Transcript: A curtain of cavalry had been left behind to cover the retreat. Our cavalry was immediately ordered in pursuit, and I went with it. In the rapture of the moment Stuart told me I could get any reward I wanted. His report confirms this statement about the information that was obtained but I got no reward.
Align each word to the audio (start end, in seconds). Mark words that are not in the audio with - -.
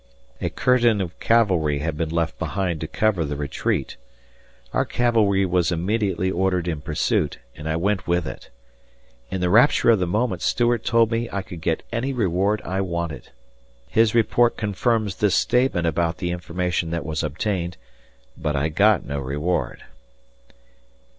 A 0.41 0.49
curtain 0.49 0.99
of 0.99 1.19
cavalry 1.19 1.77
had 1.77 1.95
been 1.95 2.09
left 2.09 2.39
behind 2.39 2.81
to 2.81 2.87
cover 2.87 3.23
the 3.23 3.35
retreat. 3.35 3.97
Our 4.73 4.83
cavalry 4.83 5.45
was 5.45 5.71
immediately 5.71 6.31
ordered 6.31 6.67
in 6.67 6.81
pursuit, 6.81 7.37
and 7.55 7.69
I 7.69 7.75
went 7.75 8.07
with 8.07 8.25
it. 8.25 8.49
In 9.29 9.41
the 9.41 9.49
rapture 9.51 9.91
of 9.91 9.99
the 9.99 10.07
moment 10.07 10.41
Stuart 10.41 10.83
told 10.83 11.11
me 11.11 11.29
I 11.31 11.43
could 11.43 11.61
get 11.61 11.83
any 11.93 12.13
reward 12.13 12.63
I 12.63 12.81
wanted. 12.81 13.29
His 13.89 14.15
report 14.15 14.57
confirms 14.57 15.17
this 15.17 15.35
statement 15.35 15.85
about 15.85 16.17
the 16.17 16.31
information 16.31 16.89
that 16.89 17.05
was 17.05 17.21
obtained 17.21 17.77
but 18.35 18.55
I 18.55 18.69
got 18.69 19.05
no 19.05 19.19
reward. 19.19 19.83